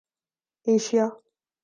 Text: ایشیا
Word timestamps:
ایشیا 0.67 1.05